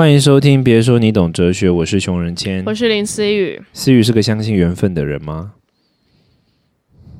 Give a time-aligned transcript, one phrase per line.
[0.00, 2.64] 欢迎收听，别说你懂哲学，我是熊仁谦。
[2.64, 3.62] 我是林思雨。
[3.74, 5.50] 思雨是个相信缘分的人吗？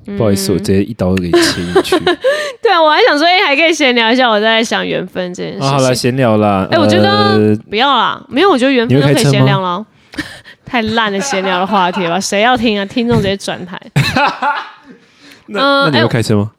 [0.07, 1.99] 嗯不好意思，我直接一刀给你切进去。
[2.63, 5.69] 对啊，我还想说，哎、还可以闲聊一下，我在想缘分这件事情。
[5.69, 6.67] 啊，好了，闲聊啦。
[6.71, 9.85] 哎我觉得呃不要啦，没有，我觉得缘分都可以闲聊了。
[10.65, 12.19] 太烂的闲聊的话题了吧？
[12.19, 12.85] 谁要听啊？
[12.87, 13.79] 听众直接转台。
[15.49, 16.53] 那嗯那你哎会开车吗？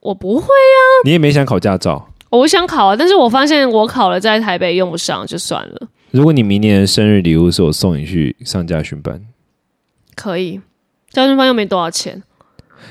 [0.00, 0.48] 我不会，
[1.04, 2.07] 你也没想考驾照。
[2.30, 5.88] 我想考啊，但是我发现我考了在台北用不上，就算了。
[6.10, 9.20] 如果你明年的生日礼物是我送你去上家训班，
[10.14, 10.60] 可以，
[11.10, 12.22] 家训班又没多少钱，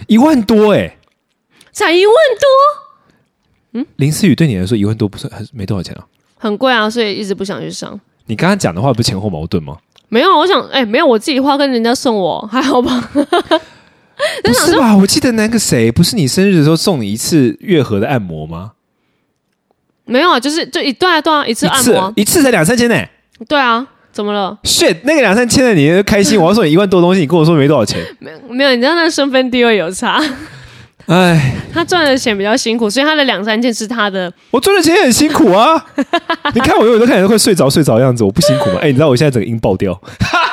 [0.08, 0.98] 一万多哎、
[1.72, 2.14] 才一万
[3.74, 6.06] 多，嗯林思雨对你来说一万多不是很没多少钱啊？
[6.38, 8.00] 很贵啊，所以一直不想去上。
[8.26, 9.78] 你刚刚讲的话不是前后矛盾吗？
[10.10, 13.10] 没有，我想，哎、没有，我自己花跟人家送我 还好吧？
[14.44, 14.96] 不是吧？
[14.96, 18.74] 我记得那个谁，不是你生日的时候送你一次月河的按摩吗？
[20.08, 22.96] 没有啊，就是就一对啊对啊，一次一按摩啊，一次才两三千呢、
[23.48, 28.00] 对啊，怎么了？shit，那个两三千的你开心，我要送你一万多东西，你跟我说没多少钱，
[28.50, 30.20] 没有，你知道那身份地位有差，
[31.06, 34.32] 哎，他赚的钱比较辛苦，所以他的两三件是他的。
[34.52, 35.86] 我赚的钱也很辛苦啊！
[36.56, 38.80] 你看我永远都看起来快睡着睡着的样子，我不辛苦吗？
[38.82, 40.00] 哎、你知道我现在整个音爆掉，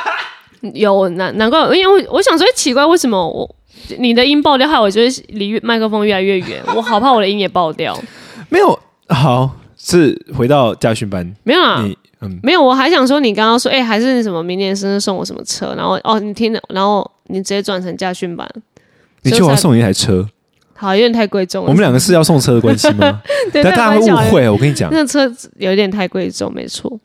[0.75, 3.49] 有难难怪，因为我我想说奇怪，为什么我
[3.99, 7.99] 你的音爆掉，害我就是离麦克风越来越远，我好怕我的音也爆掉。
[8.51, 18.49] 没有好是回到家训班，没有啊，你嗯，没有，我还想说你刚刚说，哎、还是什么明年生日送我什么车，然后哦，你听了，然后你直接转成驾训班，
[19.23, 20.27] 你觉得我要送你一台车？
[20.77, 21.69] 好，有点太贵重了。
[21.69, 23.23] 我们两个是要送车的关系吗？
[23.53, 26.99] 对但大家会误，会，我跟你讲，那个车子有点太贵重，没错。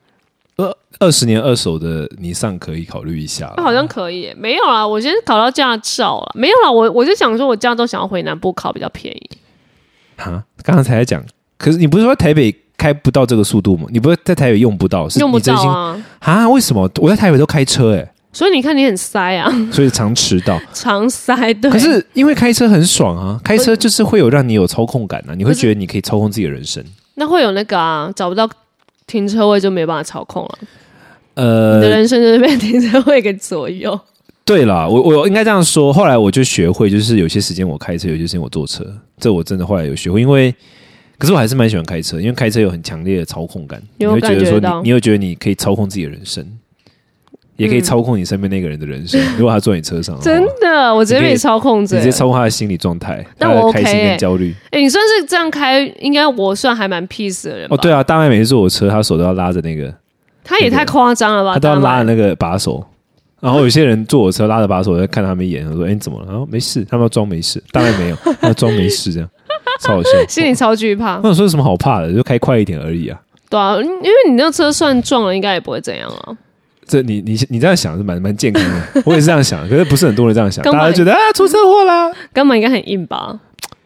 [0.58, 9.30] 二二十年二手的尼桑可以考虑一下那好像可以耶，没有啦，我先考到驾照了，没有啦，我我就想说，我驾照想要回南部考比较便宜，
[10.18, 11.24] 哈，刚刚才在讲，
[11.60, 13.86] 可是你不是说台北开不到这个速度吗？
[13.92, 16.50] 你不是在台北用不到，是用不你真心到啊，啊？
[16.50, 20.60] 为什么我在台北都开车哎、所以你看你很塞啊，所以常迟到。
[20.74, 21.70] 常塞对。
[21.70, 26.84] 可是因为开车很爽啊，开车就是会有让你有操控感啊，你会觉得你可以操控自己的人生。
[27.16, 28.50] 那会有那个啊，找不到
[29.06, 30.60] 停车位就没办法操控了，
[31.34, 34.00] 呃你的呃，人生就是被停车位给左右。
[34.46, 35.92] 对啦，我我应该这样说。
[35.92, 38.84] 后来我就学会，就是有些时间我开车，有些时间我坐车，
[39.20, 40.22] 这我真的后来有学会。
[40.22, 40.54] 因为，
[41.20, 46.44] 可是我还是蛮喜欢开车，因为开车有很强烈的操控感，你会觉得说你，你会觉得你可以操控自己的人生，
[47.58, 49.22] 也可以嗯操控你身边那个人的人生。
[49.38, 52.04] 如果他坐你车上，真的，我直接被你操控着直。
[52.04, 54.56] 接操控他的心理状态，但我他的开 OK 心欸跟焦虑。
[54.72, 57.68] 哎、你算是这样开，应该我算还蛮 peace 的人？
[57.70, 59.94] 哦，对啊，大麦每次坐我车，他手都要拉着那个，
[60.44, 61.54] 他也太夸张了吧？
[61.54, 62.82] 他都要拉着那个把手。
[63.42, 69.30] 然后有些人坐我车拉着把手，我在看他们一眼，我说：“哎，你怎么了？”然后没事，他们要装没事，大概没有，他要装没事，这样
[69.80, 70.10] 超好笑。
[70.28, 71.34] 心里超惧怕我。
[71.34, 73.20] 说有什么好怕的，就开快一点而已啊。
[73.50, 76.38] 对啊，因为你那个车算撞了，应该也不会怎样啊。
[76.86, 82.12] 这你你你这样想是蛮蛮健康的， 我也是这样想，可是不是很多人这样想，大家觉得啊出车祸啦。
[82.34, 83.40] 根本应该很硬吧？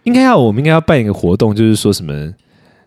[0.03, 2.13] 应该要我们应该要办一个活动，就是说什么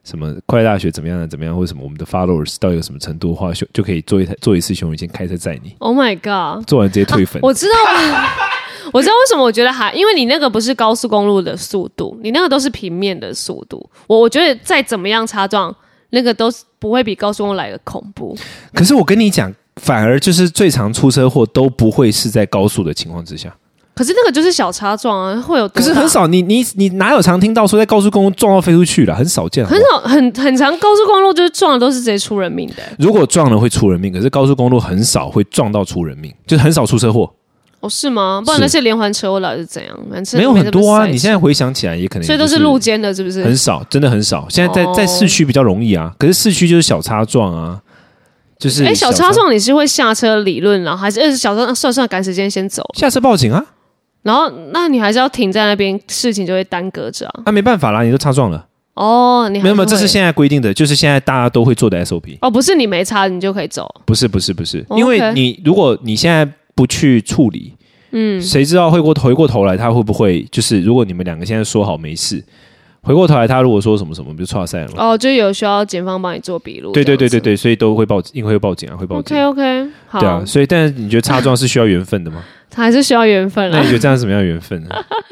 [0.05, 6.67] 什么快乐大学怎么样的怎么样，或者什么我们的 followers 到一个什么程度的话，就就可以做一台做一次熊宇先开车载你，Oh my god！
[6.67, 7.41] 做完直接退粉。
[7.45, 7.75] 我知道，
[8.93, 13.89] 我知道为什么我觉得还，因为你那个不是高速公路的速度，你那个都是平面的速度。
[14.07, 15.75] 我我觉得再怎么样擦撞，
[16.11, 18.37] 那个都是不会比高速公路来的恐怖。
[18.73, 23.55] 可是我跟你讲，反而就是最常出车祸都不会是在高速的情况之下，
[23.95, 26.07] 可是那个就是小擦撞啊，会有可是很。
[26.09, 29.15] 少，你你你哪有常听到说在高速公路撞到飞出去了？
[29.15, 37.31] 很少见，很少很很长高速公路就是撞的都是直接出人命的、如果撞了会出人命，可是高速公路很少会撞到出人命，就是很少出车祸，
[37.87, 38.43] 哦是吗？
[38.45, 39.99] 不然那些连环车我老是怎样？
[40.11, 41.07] 反正没有很多啊。
[41.07, 43.43] 你现在回想起来，也可能所以都是路肩的，是不是？
[43.45, 44.47] 很少，真的很少。
[44.51, 47.81] 现在在哦在市区比较容易啊，可是市区就是小擦撞啊，
[48.59, 52.83] 就是哎、小擦撞你是会下车理论然后还是呃小擦算算赶时间先走？
[52.95, 53.65] 下车报警啊，
[54.23, 57.43] 然后那你还是要停在那边，事情就会耽搁着啊。
[57.47, 63.87] 那、没办法啦，你都擦撞了，哦，你还没有没有，这是现在规定的，就是现在大家都会做的 SOP，哦，不是你没擦你就可以走。
[64.05, 67.73] 不是不是不是，哦因为你如果你现在不去处理，
[68.13, 72.41] 嗯，谁知道回过回过头来他会不会就是如果你们两个现在说好没事，
[73.03, 74.95] 回过头来他如果说什么什么，不就错赛了吗？
[74.99, 76.93] 哦，就有需要检方帮你做笔录。
[76.93, 77.41] 对对对对。
[77.41, 79.37] 对，所以都会报，因为会报警啊，会报警。
[79.37, 80.21] OK OK，好。
[80.21, 82.45] 对啊，所以但是你觉得擦撞是需要缘分的吗？
[82.83, 83.87] 还是需要缘分啊那你。
[83.87, 84.91] 觉得这样是什么样的缘分呢？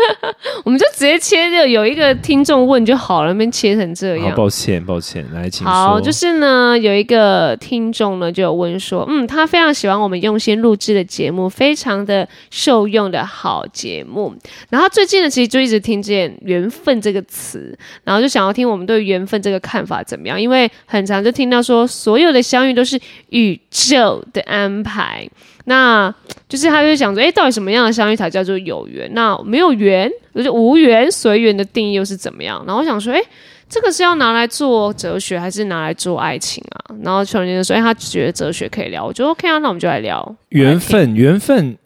[0.64, 4.34] 我们就直接切就有一个听众问就好了，那边切成这好，样。
[4.34, 14.34] 抱歉，抱歉，来，请好，就是呢，有一个听众呢就有问说，嗯，他非常喜欢我们用心录制的节目，非常的受用的好节目。
[14.70, 22.98] 然后最近呢，其实就一直听见“缘分”这个词，然后就想要听我们对缘分这个看法怎么样，因为很常就听到说，所有的相遇都是
[23.30, 25.28] 宇宙的安排。
[25.64, 26.14] 那
[26.48, 29.08] 就是他就想说，哎，到底什么样的相遇才叫做有缘？
[29.14, 32.62] 那没有缘，就是无缘，随缘的定义又是怎么样？
[32.66, 33.20] 然后我想说，哎。
[33.66, 36.94] 这个是要拿来做哲学，还是拿来做爱情啊？
[37.02, 40.78] 然后邱仁杰就说：“哎，他觉得哲学可以聊。”我觉得 OK 啊，那我们就来聊缘。
[40.78, 41.76] 分，缘分，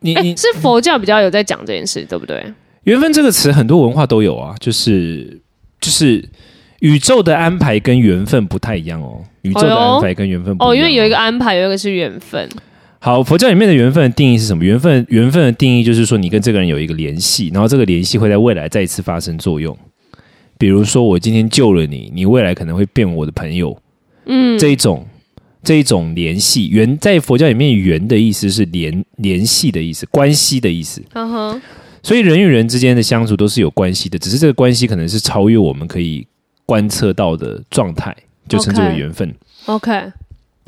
[0.00, 2.42] 你你，是佛教比较有在讲这件事，对不对？
[2.84, 5.38] 缘分这个词很多文化都有啊，就是
[5.78, 6.26] 就是
[6.80, 12.48] 宇宙的安排跟缘分不太一样哦，宇宙的安排跟缘分不一样哦，因为有一个安排，有一个是缘分。
[12.98, 14.64] 好，佛教里面的缘分的定义是什么？
[14.64, 19.76] 缘分缘分的定义就是说，你跟这个人有一个联系，然后这个联系会在未来再一次发生作用。
[20.58, 23.76] 比如说，我今天救了你，你未来可能会变我的朋友。
[24.24, 25.06] 嗯，这一种
[25.62, 31.02] 这一种联系，缘在佛教里面，缘的意思是联联系的意思，关系的意思。
[31.12, 31.62] 嗯哼，
[32.02, 36.26] 所以人与人之间的相处都是有关系的，只是这个关系可能是超越我们可以
[36.64, 38.16] 观测到的状态，
[38.48, 39.32] 就称之为缘分。
[39.66, 39.92] OK，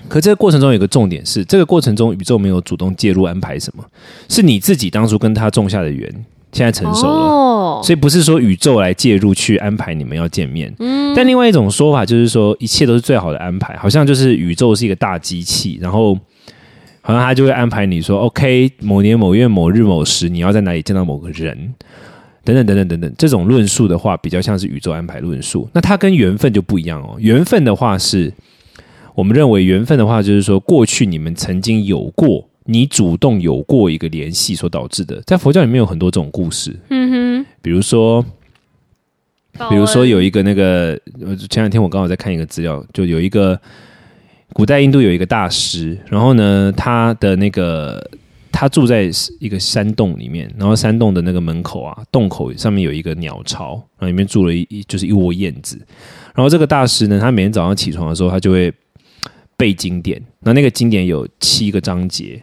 [0.07, 3.85] 可这个过程中有个重点是，这个过程中宇宙没有主动介入安排什么，
[4.29, 6.09] 是你自己当初跟他种下的缘，
[6.53, 7.13] 现在成熟了。
[7.13, 16.17] 哦，所以不是说宇宙来介入去安排你们要见面，嗯，但另外一种说法就是说一切都是最好的安排，好像就是宇宙是一个大机器，然后
[17.03, 21.75] 好像他就会安排你说，OK，某年某月某日某时你要在哪里见到某个人，
[22.45, 28.33] 等等等等等等，这种论述的话比较像是宇宙安排论述，那它跟缘分就不一样哦，缘分的话是
[29.19, 32.49] 我们认为缘分的话就是说过去你们曾经有过。
[32.71, 37.47] 你主动有过一个联系所导致的，在佛教里面有很多这种故事，嗯哼。
[37.63, 38.23] 比如说，
[39.71, 40.91] 比如说有一个那个，
[41.23, 43.59] 呃前两天我刚好在看一个资料，就有一个
[44.53, 48.07] 古代印度有一个大师，然后呢，他的那个
[48.53, 49.11] 他住在
[49.41, 55.81] 一个山洞里面，然后山洞的那个门口啊，洞口上面有一个鸟巢，然后里面住了一一就是一窝燕子，
[56.35, 58.71] 然后这个大师呢，他每天早上起床的时候，他就会
[59.59, 62.41] 背经典，那那个经典有七个章节，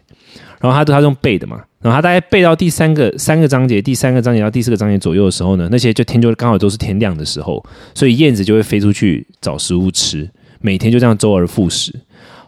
[0.59, 10.29] 然后他都他用背的嘛，然后他大概背到第三个三个章节，第三个章节到第四个章节左右的时候呢，那些就天就刚好都是天亮的时候，所以燕子就会飞出去找食物吃，
[10.59, 11.93] 每天就这样周而复始。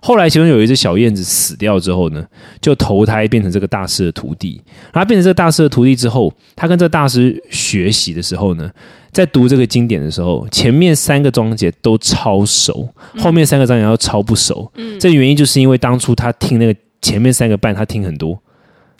[0.02, 2.26] 后来其中有一只小燕子死掉之后呢，
[2.62, 4.62] 就投胎变成这个大师的徒弟。
[4.94, 8.70] 然后他变成这个大师的徒弟之后，他跟这个大师学习的时候呢，
[9.12, 14.72] 在读这个经典的时候，前面三个章节都超熟，后面三个章节要超不熟。
[14.76, 18.40] 嗯这原因就是因为当初他听那个前面三个半，他听很多，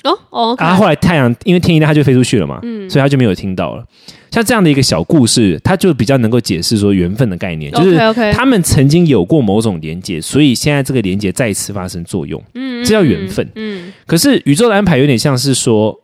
[0.04, 2.60] 哦，OK，啊，后来太阳因为天一亮，他就飞出去了嘛，
[2.90, 3.84] 所以他就没有听到了。
[4.30, 7.98] 像这样的一个小故事，它就比较能够解释说缘分的概念，就是
[8.34, 13.50] 他们曾经有过某种连接，所以现在这个连接再次发生作用，嗯这叫缘分。
[13.56, 15.98] 嗯可是宇宙的安排有点像是说，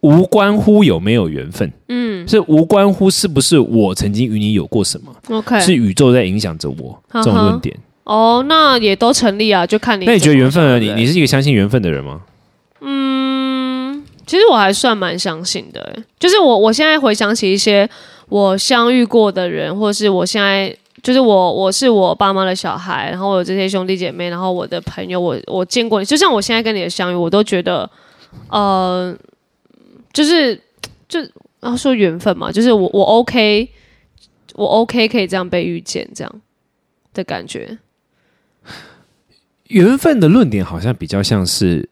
[0.00, 7.76] 无关乎有没有缘分，嗯是无关乎是不是我曾经与你有过什么，，OK，是宇宙在影响着我这嗯种论点。
[8.04, 10.06] 哦，那也都成立啊，就看你。
[10.06, 10.78] 那你觉得缘分呢？
[10.78, 12.22] 你对不对你是一个相信缘分的人吗？
[12.80, 17.88] 嗯，其实我还算蛮相信的，就是我我现在回想起一些
[18.28, 27.88] 我相遇过的人，或是我现在就是我我是我爸妈的小孩，然后我有这些兄弟姐妹，然后我的朋友，我我见过你，就像我现在跟你的相遇，我都觉得，
[28.50, 29.16] 呃，
[30.12, 30.60] 就是
[31.08, 31.20] 就
[31.60, 33.68] 然后说缘分嘛，就是我我 OK，
[34.54, 36.40] 我 OK 可以这样被遇见，这样
[37.14, 37.78] 的感觉。
[39.68, 41.88] 缘分的论点好像比较像是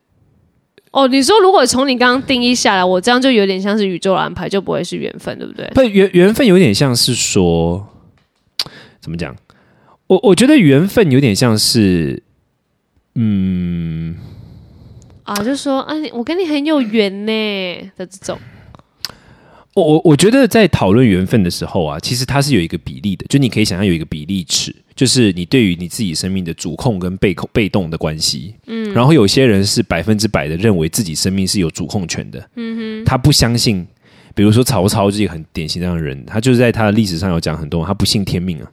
[0.94, 5.66] 哦，你说如果从你刚刚定义下来，我这样就有点像是宇宙的安排，就不会是缘分，对不对？
[5.74, 7.84] 不缘缘分有点像是说，
[9.02, 9.34] 怎么讲？
[10.06, 12.22] 我我觉得缘分有点像是，
[13.16, 14.14] 嗯，
[15.24, 18.38] 啊，就说啊，我跟你很有缘呢的这种。
[19.74, 28.54] 我我我觉得在讨论缘分的时候啊，其实它是有一个比例的，就你可以想象有一个比例尺，就是你对于你自己生命的主控跟被控被动的关系。
[28.66, 32.48] 嗯，然后有些人是百分之百的认为自己生命是有主控权的。
[32.54, 33.84] 嗯哼，他不相信，
[34.34, 38.70] 比如说曹操就是一个很典型这样的人，他就是在他的历史上有讲很多，他不信天命啊。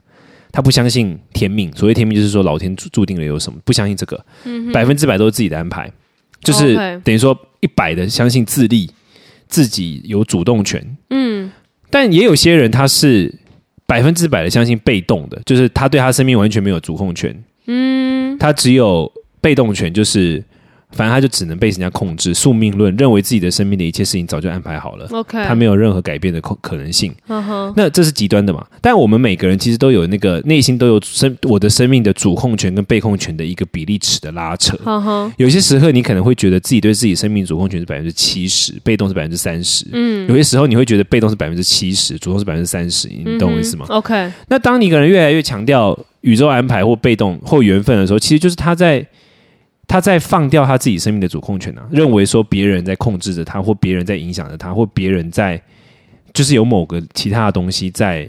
[0.54, 4.22] 他不相信天命，所谓天命就是说老天注注定了有什么，不相信这个，
[4.70, 5.90] 百分之百都是自己的安排，
[6.42, 8.90] 就是等于说一百的相信自立，
[9.52, 10.82] 自己有主动权。
[11.10, 11.52] 嗯，
[11.90, 13.30] 但也有些人他是
[13.86, 20.42] 百分之百的相信被动的，就是他对他生命完全没有主控权，嗯，他只有被动权，就是
[20.92, 27.12] 反正他就只能被人家控制，宿命论，认为自己的生命的一切事情早就安排好了，OK，他没有任何改变的可可能性。
[27.74, 28.64] 那这是极端的嘛？
[28.80, 34.76] 但我们每个人其实都有那个内心都有生我的生命的主控权跟被控权的一个比例尺的拉扯。
[35.36, 39.86] 有些时刻你可能会觉得自己对自己生命主控权是百分之七十，被动是百分之三十。
[39.92, 49.04] 嗯，有些时候你会觉得被动是百分之七十，主动是百分之三十，你懂我意思吗？？OK，那当你一个人越来越强调宇宙安排或被动或缘分的时候，其实就是他在
[49.92, 55.60] 他在放掉他自己生命的主控权啊，认为说别人在控制着他，或别人在影响着他，或别人在
[56.32, 58.26] 就是有某个其他的东西在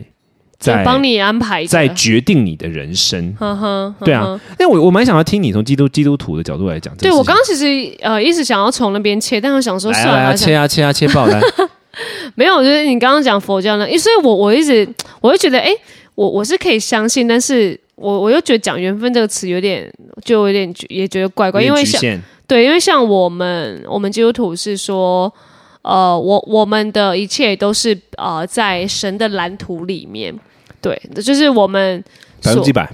[0.59, 3.33] 在就帮你安排在决定你的人生。
[3.39, 6.93] 呵呵，对啊呵呵，但我我蛮想要听你从基督基督徒的角度来讲。
[6.97, 11.39] 对我刚刚其实呃一直想要从那边切，但我想说算了，来啊来啊切啊切啊切爆来，
[12.35, 14.85] 没有，就是你刚刚讲佛教呢，所以我我一直
[15.21, 15.71] 我会觉得，哎、
[16.15, 19.91] 我我是可以相信，但是我我又觉得讲缘分这个词有点
[20.23, 22.01] 就有点也觉得怪怪，因为像
[22.47, 25.33] 对，因为像我们我们基督徒是说，
[25.81, 30.33] 呃，我我们的一切都是呃在神的蓝图里面，
[30.81, 32.03] 对，就是我们
[32.41, 32.91] 所百分之一百，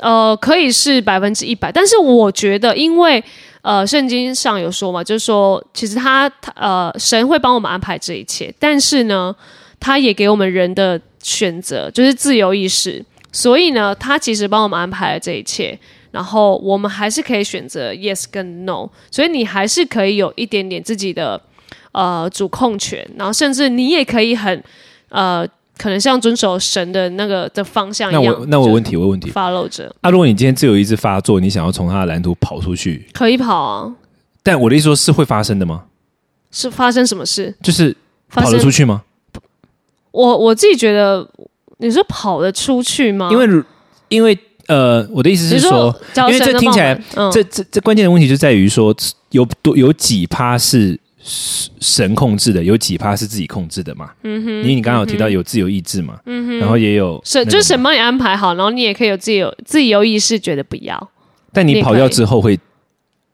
[0.00, 3.22] 呃，可以是百分之一百，但是我觉得，因为
[3.62, 9.34] 呃，圣经上有说嘛，就是说，其实他他呃，神会帮我们安排这一切，但是呢，
[9.80, 15.76] 他也给我们人的选择，就是自由意识，所以呢，他其实帮我们安排了这一切，
[16.12, 21.40] 然后我们还是可以选择 yes 跟 no，所以你还是可以有一点点自己的
[21.90, 24.62] 呃主控权，然后甚至你也可以很
[25.08, 25.44] 呃，
[25.76, 28.32] 可能像遵守神的那个的方向一样。
[28.32, 29.28] 我那我有问题，我有问题。
[29.32, 29.92] follow 着。
[30.02, 33.92] 啊，如果你今天自由意志发作，你想要从他的蓝图跑出去，可以跑啊，
[34.44, 35.86] 但我的意思说是会发生的吗？
[36.52, 37.52] 是发生什么事？
[37.60, 37.96] 就是
[38.28, 39.02] 跑得出去吗？
[40.16, 41.28] 我我自己觉得，
[41.78, 43.28] 你说跑得出去吗？
[43.30, 43.64] 因为
[44.08, 46.98] 因为呃，我的意思是说，因为这听起来
[47.30, 48.94] 这这这关键的问题就在于说，
[49.30, 54.10] 有多有几趴是神控制的，有几趴是自己控制的嘛？
[54.22, 61.10] 嗯哼，因为你刚刚有提到有自由意志嘛，嗯哼，然后也有神就是神帮你安排好，然后你也可以有自己有自己有意识，觉得不要，
[61.52, 62.58] 但你跑掉之后会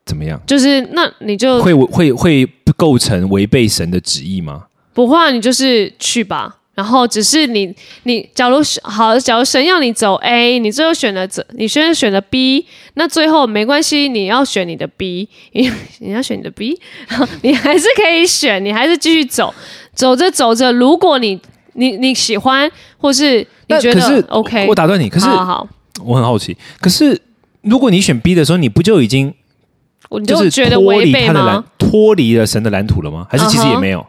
[0.04, 0.40] 怎么样？
[0.46, 4.64] 就是那你就会会会构成违背神的旨意吗？
[4.92, 6.58] 不会啊，你就是去吧。
[6.74, 7.74] 然后只是你
[8.04, 12.64] 你，假如是好，假如神要你走 A，你最后选了走，你现在选了 B，
[12.94, 16.80] 那最后没关系，你要选你的 B，你你要选你的 B，
[17.42, 19.54] 你还是可以选，你还是继续走，
[19.94, 21.38] 走着走着，如果你
[21.74, 25.68] 你你喜欢，或是你觉得 OK，我打断你，可是好好好，
[26.04, 27.20] 我很好奇，可是
[27.60, 29.34] 如果你选 B 的时候，你不就已经
[30.08, 33.26] 我你就就是觉得脱违背离他的蓝吗？，脱离了神的蓝图了吗？
[33.28, 34.06] 还是其实也没有？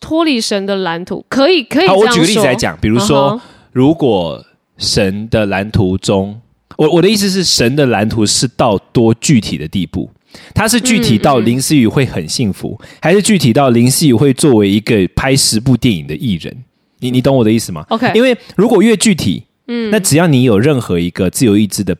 [0.00, 3.40] 脱离神的蓝图，可以可以好，我举个例子来，讲，比如嗯说，哼
[3.72, 4.44] 如果
[4.78, 6.40] 神的蓝图中，
[6.76, 10.10] 我我的意思是，神的蓝图是到多具体的地步？
[10.54, 16.56] 它是具体到林思雨会很幸福，还是具体到林思雨会作为一个拍十部电影的艺人？
[17.00, 21.96] 你你懂我的意思吗？OK，因为如果越具体，嗯，那只要你有任何一个自由意志的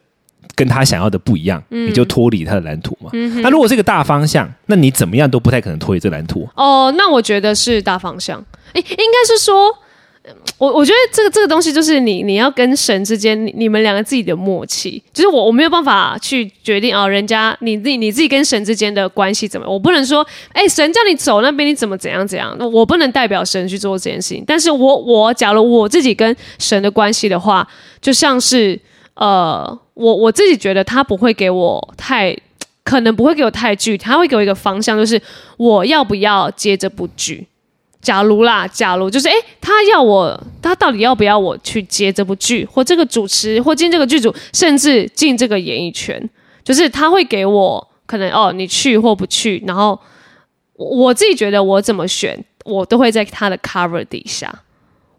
[0.61, 3.11] 跟他想要的不一样，嗯你就脱离他的蓝图嘛。
[3.43, 6.47] 那如果是一个大方向，那你怎么样都不太可能脱离这蓝图。
[6.55, 8.39] 哦，那我觉得是大方向。
[8.75, 9.71] 诶，应该是说，
[10.25, 24.45] 嗯我我觉得这个这个东西就是你你要跟神之间，你你们两个自己的默契，就是我我没有办法去决定哦，人家你自己你自己跟神之间的关系怎么样，我不能说，哎，神叫你走那边，你怎么怎样怎样，我不能代表神去做这件事情。
[24.47, 27.67] 但是我我假如我自己跟神的关系的话，
[28.03, 28.79] 就像是
[29.21, 32.37] 呃，我我自己觉得他不会给我太。
[32.83, 35.21] 可能不会给我太具体，他会给我一个方向，就是
[35.59, 37.47] 我要不要接这部剧。
[38.01, 46.21] 假如啦，假如就是诶，他要我，他到底要不要我去接这部剧，或这个主持，或进这个剧组，甚至进这个演艺圈，
[46.65, 49.97] 就是他会给我可能哦，你去或不去，然后
[50.73, 54.53] 我我自己觉得我怎么选，我都会在他的 cover 底下，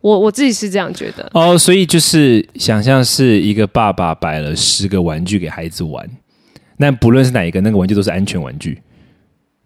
[0.02, 1.30] 我我自己是这样觉得。
[1.34, 6.08] 哦，所以就是想象是一个爸爸摆了十个玩具给孩子玩，
[6.78, 8.82] 那不论是哪一个，那个玩具都是安全玩具，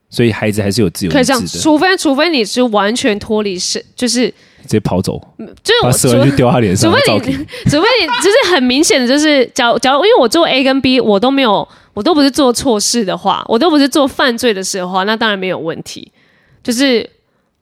[0.09, 4.27] 所以孩子还是有自由可以这样，意志的，除非除非你是完全脱离是，就是
[4.63, 5.19] 直接跑走，
[5.63, 7.37] 就把十个玩具丢他脸上，除非你。
[7.65, 16.11] 除非你就是很明显的，就是假如假如因为我做 A 跟 B，我都没有，我都不是做错事的话，我都不是做犯罪的事的话，那当然没有问题。
[16.63, 17.07] 就是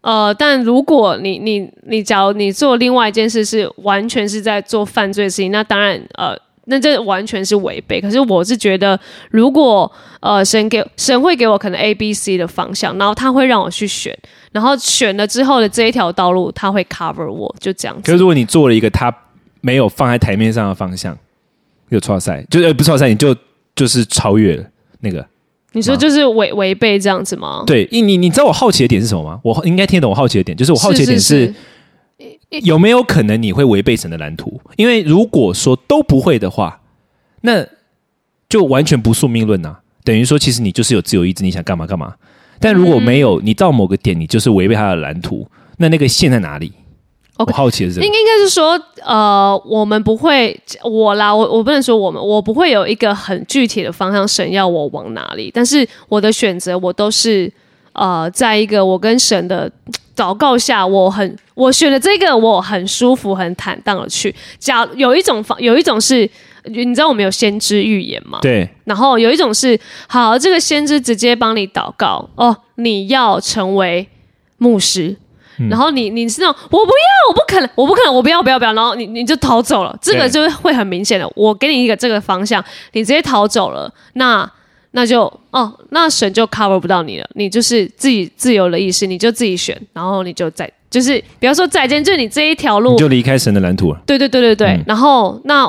[0.03, 6.37] 呃，但如果你你你假如你做另外一件事是完全是在做犯罪事情，那当然呃。
[6.65, 7.99] 那这完全是违背。
[7.99, 8.97] 可是我是觉得，
[9.31, 9.91] 如果
[10.21, 14.17] 呃神给神会给我可能 A、B、C 的方向，然后他会让我去选，
[14.53, 18.17] 然后选了之后的这一条道路，他会 cover 我，就这样子可是。
[18.17, 19.13] 如果你做了一个他
[19.59, 21.17] 没有放在台面上的方向，
[21.89, 23.35] 有错赛，就是不是错赛，你就
[23.75, 24.65] 就是超越
[25.01, 25.27] 那个。
[25.73, 27.63] 你说就是违违背这样子吗？
[27.67, 29.39] 对，你你你知道我好奇的点是什么吗？
[29.43, 31.53] 我应该听得懂我好奇的点，就是我好奇的点是
[32.63, 34.61] 有没有可能你会违背神的蓝图？
[34.77, 36.81] 因为如果说都不会的话，
[37.41, 37.65] 那
[38.47, 42.13] 就完全不宿命论呐、等于说其实你就是有自由意志，你想干嘛干嘛。
[42.59, 46.71] 但如果没有，你到某个点，你就是违背他的蓝图，那那个线在哪里
[47.37, 57.51] 我好奇的个应该应该是说，呃，我们不会，我啦，我我不能说我们，我不会有一个很具体的方向，神要我往哪里，但是我的选择，我都是
[57.93, 59.69] 呃，在一个我跟神的
[60.15, 64.33] 祷告下，我很我选的这个，我很舒服、很坦荡的去。
[64.59, 66.29] 假有一种方，有一种是，
[66.65, 68.37] 你知道我们有先知预言吗？
[68.43, 74.07] 对然后有一种是，好，这个先知直接帮你祷告哦，你要成为
[74.59, 75.17] 牧师。
[75.59, 81.29] 嗯然后你你是那种我不要，我不可能，我不可能，我不要不要不要，然后你你就逃走了，这个就会很明显的。
[81.35, 84.49] 我给你一个这个方向，你直接逃走了，那
[84.91, 93.99] 那就哦，那神就 cover 不到你了，你就是自己自由的意识，你就自己选，然后你就再就是比方说再见，就是你这一条路你就离开神的蓝图了。
[94.05, 95.65] 对对对对对，嗯然后那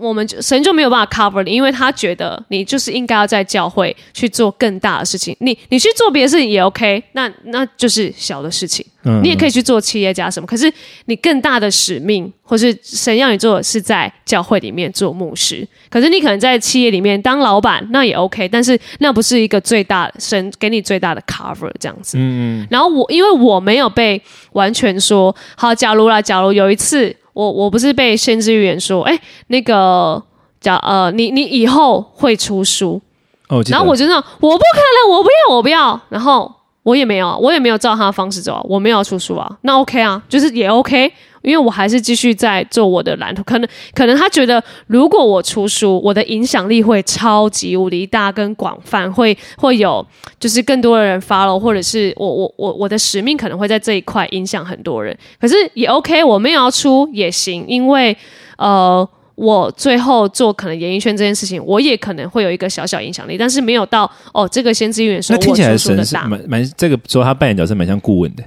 [0.00, 9.22] 我们就神就没有办法 cover 你，因为他觉得你就是应该要在教会去做更大的事情，你你去做别的事情也 OK，那那就是小的事情，嗯。
[9.22, 10.72] 你也可以去做企业家什么，可是
[11.06, 24.20] 你更大的使命或是神要你做的是在教会里面做牧师，可是你可能在企业里面当老板那也 OK，但是那不是一个最大神给你最大的 cover 这样子，嗯，然后我因为我没有被
[24.52, 30.22] 完全说好，假如啦，假如有一次我我不是被先知预言说，哎，那个
[30.60, 33.00] 叫呃，你你以后会出书，
[33.48, 36.50] 哦，然后我就那种我不可能，我不要，我不要，然后
[36.82, 41.12] 我也没有啊，我也没有照他的方式走啊，我没有要出书啊，那 OK 啊，就是也 OK。
[41.44, 50.04] 因为我还是继续在做我的蓝图，可能可能他觉得，如果我出书，我的影响力会超级无敌大跟广泛，会会有
[50.40, 55.16] 就是更多的人 follow，或者是我我我我的使命可能会在这一块影响很多人。
[55.38, 58.16] 可是也 OK，我没有要出也行，因为
[58.56, 68.42] 呃，我最后做可能演艺圈这件事情，我也可能会有一个小小影响力，但是没有到哦，这个先知预言说那听起来我出书神是的大，蛮蛮这个时候他扮演角色蛮像顾问的，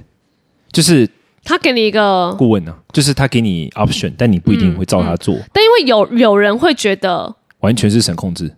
[0.72, 1.08] 就是
[1.48, 8.54] 他给你一个，顾问呢、就是他给你 option，但你不一定会照他做，但因为有有人会觉得，完全是神控制。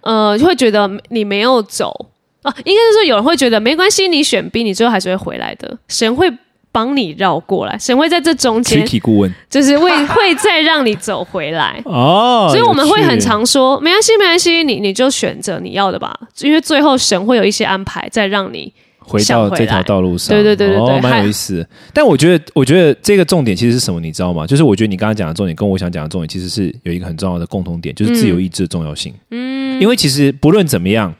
[0.00, 2.06] 呃，会觉得你没有走
[2.42, 6.32] 啊，应该是说有人会觉得没关系，你选 B，你最后还是会回来的，神会。
[6.72, 11.82] 帮你绕过来，神会在这中间顾问就是会 会再让你走回来。
[11.84, 18.72] 哦，所以我们会很常说，没关系，没关系，你你就选择你要的吧，因为最后神会有一些安排，再让你
[19.10, 21.68] 回到这条道路上，对对对对对哦，蛮有意思的。
[21.92, 24.46] 但我觉得，我觉得这个重点其实是什么，你知道吗？
[24.46, 29.12] 就是我觉得你刚刚讲的重点跟我想讲的重点其实是有一个很重要的共同点，就是自由意志的重要性。
[29.30, 31.14] 嗯，因为其实不论怎么样。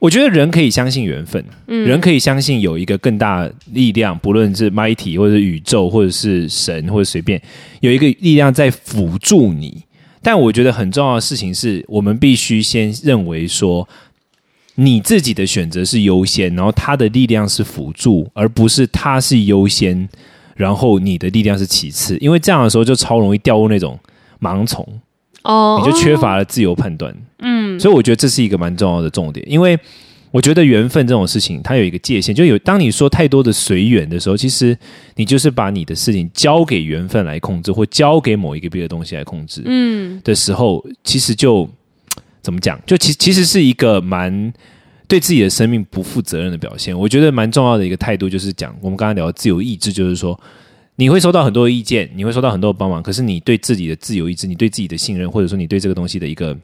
[0.00, 7.42] 我觉得人可以相信缘分，人可以相信有一个更大力量，不论是 mighty 或者是宇宙，或者是神，或者随便
[7.80, 9.82] 有一个力量在辅助你。
[10.22, 13.88] 但我觉得很重要的事情是我们必须先认为说，
[14.80, 20.08] 你自己的选择是优先，然后他的力量是辅助，而不是他是优先，
[20.54, 22.16] 然后你的力量是其次。
[22.18, 23.98] 因为这样的时候就超容易掉入那种
[24.40, 24.86] 盲从，
[25.42, 27.12] 哦，你就缺乏了自由判断。
[27.40, 29.76] 嗯，所以我觉得这是一个蛮重要的重点，因为
[30.30, 34.78] 我觉得缘分这种事情，它有一个界限，就有当你说太多的随缘的时候，其实
[35.16, 39.62] 你就是把你的事情交给缘分来控制，或交给某一个别的东西来控制。
[39.64, 41.68] 嗯的时候，其实就
[42.42, 42.80] 怎么讲？
[42.86, 44.52] 就其其实是一个蛮
[45.06, 46.98] 对自己的生命不负责任的表现。
[46.98, 50.38] 我觉得蛮重要的一个态度，就是讲我们刚刚聊的自由意志，就是说
[50.96, 56.56] 你会收到很多意见，你会收到很多帮忙，可是你对自己的自由意志，你对自己的信任，或者说你对这个东西的一个。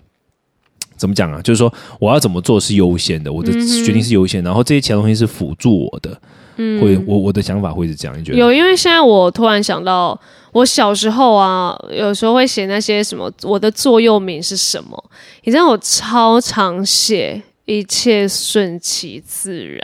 [0.97, 1.41] 怎么讲啊？
[1.43, 3.51] 就是说，我要怎么做是优先的，我的
[3.85, 6.17] 决定是优先，然后这些其他东西是辅助我的。
[6.57, 8.39] 嗯，会我我的想法会是这样，你觉得？
[8.39, 10.19] 有，因为现在我突然想到，
[10.53, 15.05] 我小时候啊，有时候会写那些什么，我的座右铭是什么？
[15.43, 19.83] 你知道我超常写一切顺其自然，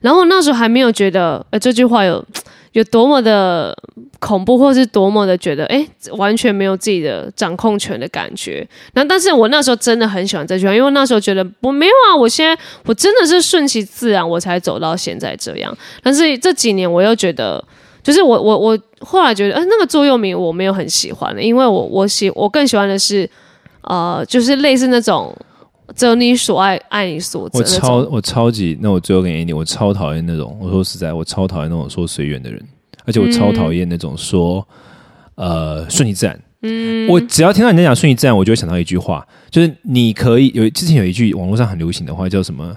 [0.00, 2.24] 然后那时候还没有觉得，呃，这句话有
[2.72, 3.76] 有多么的
[4.20, 8.66] 恐怖，或是多么的觉得，哎，完全没有自己的掌控权的感觉。
[8.92, 15.76] 那但是我那时候真的很喜欢这句话，因为那时候觉得我没有啊，我现在我真的是顺其自然，我才走到现在这样。
[16.02, 17.62] 但是这几年我又觉得，
[18.02, 23.28] 就是我我我后来觉得，呃，那个座右铭我没有很喜欢的，因为我我喜我更喜欢的是，
[23.82, 25.34] 呃，就是类似那种
[25.94, 27.64] 择你所爱，爱你所择我。
[27.64, 30.56] 超我超级，那我最后给你，我超讨厌那种。
[30.60, 32.62] 我说实在，我超讨厌那种说随缘的人，
[33.10, 34.64] 而且我超讨厌那种说
[35.34, 36.40] 呃顺其自然。
[36.62, 42.76] 嗯，我只要听到你在讲顺其自然，我就会想到一句话，就是你可以有之前有一句网络上很流行的话叫什么？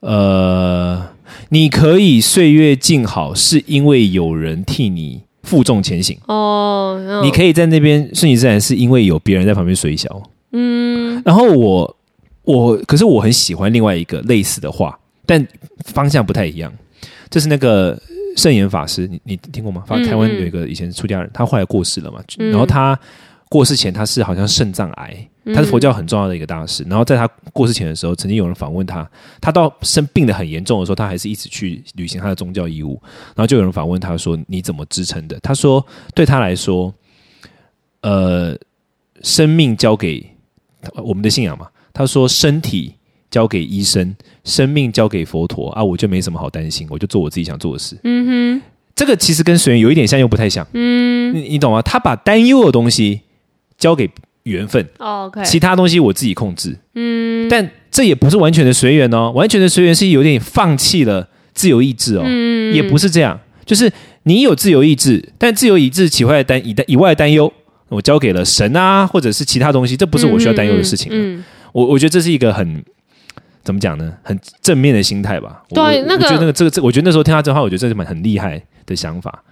[0.00, 1.06] 呃，
[1.50, 6.16] 你可以岁月静好，是因为有人替你负重前行。
[6.28, 10.22] 哦，你可以在那边顺其自然，是因为有别人在旁边随小。
[10.52, 11.96] 嗯，然后我
[12.44, 15.44] 我可是我很喜欢另外一个类似的话，但
[15.84, 16.72] 方向不太一样。
[17.28, 18.00] 这是那个
[18.36, 19.82] 圣严法师，你你听过吗？
[19.86, 22.22] 法台湾有一个以前出家人，他后来过世了嘛。
[22.36, 22.98] 然后他
[23.48, 26.84] 过世前，他是好像肾脏癌，他是佛教很重要的一个大师。
[26.84, 29.08] 然后在他过世前的时候，曾经有人访问他，
[29.40, 33.00] 他到生病的很严重的时候，他还是一直去履行他的宗教义务。
[33.34, 36.92] 然后就有人访问他说：“你怎么支撑的？”他说：“对他来说，
[38.02, 38.54] 呃，
[39.22, 40.24] 生命交给
[40.96, 42.94] 我们的信仰嘛。”他说：“身体。”
[43.30, 47.96] 交给医生，生命交给佛陀啊，我就没什么好担心，我就做我自己想做的事。
[48.04, 48.62] 嗯哼，
[48.94, 50.66] 这个其实跟随缘有一点像，又不太像。
[50.72, 51.82] 嗯，你你懂吗？
[51.82, 53.20] 他把担忧的东西
[53.76, 54.08] 交给
[54.44, 56.78] 缘分，OK，其他东西我自己控制。
[56.94, 62.22] 嗯，但这也不是完全的随缘哦，完全的随缘是有点放弃了自由意志哦。
[62.24, 67.52] 嗯，也不是这样，就是你有自由意志，但自由意志起外的担以以外的担忧，
[67.88, 71.10] 我交给了神啊，或者是其他东西，这不是我需要担忧的事情。
[71.12, 72.82] 嗯，我我觉得这是一个很。
[73.66, 74.14] 怎么讲呢？
[74.22, 75.64] 很正面的心态吧。
[75.70, 79.42] 对，那个，我觉得那个这个这，我觉得那时候听他这话，我觉得这是蛮很厉害的想法。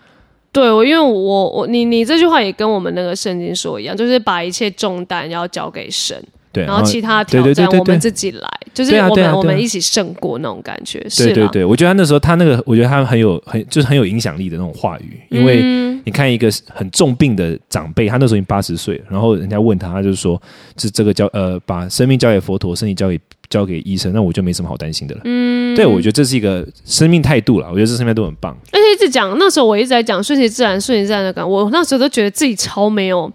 [0.53, 6.17] 对，我因为我我你你这句话也跟我们那个圣经说一样，就是把一切重担要交给神，
[6.53, 10.99] 对，然后其他挑战我们自己来，就是我们我们一起胜过那种感觉。
[11.17, 15.63] 对对对，我觉得他那时候他那个，我觉得他很有很就是很有影响力的那种话语，因为
[16.05, 20.41] 你看一个很重病的长辈，他那时候已经八十岁，然后人家问他，他就是说，
[20.77, 23.19] 是这个交呃，把生命交给佛陀，身体交给。
[23.51, 25.21] 交给医生，那我就没什么好担心的了。
[25.25, 27.69] 嗯，对，我觉得这是一个生命态度了。
[27.69, 28.57] 我觉得这生命态度很棒。
[28.73, 31.49] 而且一直讲，那时候我一直在讲顺其自然，顺其自然的感。
[31.49, 33.31] 我那时候都觉得自己超没有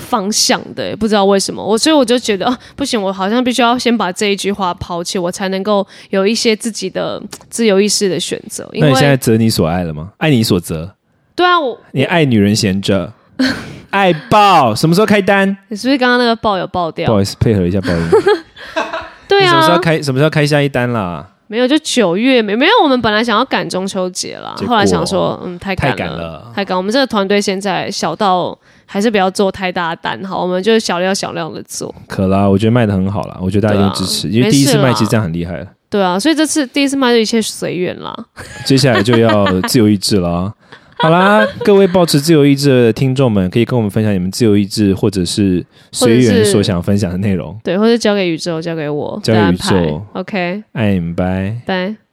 [0.00, 1.64] 方向的，不知道为什么。
[1.64, 8.68] 我所以我就觉得不行，我好像必须要先把这一句话抛弃，我才能够有一些自己的自由意识的选择。
[8.74, 10.10] 那你现在择你所爱了吗？
[10.16, 10.96] 爱你所择。
[11.36, 13.12] 对啊，我你爱女人闲着，
[13.90, 15.48] 爱爆，什么时候开单？
[15.68, 17.06] 你是不是刚刚那个爆有爆掉？
[17.06, 18.08] 不好意思，配合一下爆音。
[19.28, 20.02] 对啊，什么时候开？
[20.02, 21.26] 什么时候开下一单啦？
[21.50, 22.72] 没有，就九月没没有。
[22.80, 26.78] 我们本来想要赶中秋节了，后来想说，嗯，太赶了，太赶。
[26.78, 31.92] 我们这个团队现在小到还是不要做太大单，好，我们就小量小量的做。
[32.06, 35.66] 可啦，我觉得卖的很好啦，我觉得大家都支持，因为第一次卖其实这样很厉害了。
[35.88, 38.16] 对啊，所以这次第一次卖就一切随缘啦。
[38.64, 40.54] 接下来就要自由意志了。
[41.02, 47.58] 好啦，各位保持自由意志的听众们，可以跟我们分享你们自由意志或者是随缘所想分享的内容。
[47.64, 50.02] 对，或者交给宇宙，交给我，交给宇宙。
[50.12, 52.09] OK，爱你们，拜拜。